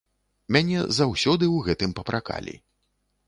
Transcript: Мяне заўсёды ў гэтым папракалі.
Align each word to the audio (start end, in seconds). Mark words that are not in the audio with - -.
Мяне 0.55 0.79
заўсёды 0.99 1.45
ў 1.55 1.57
гэтым 1.69 1.93
папракалі. 1.99 2.55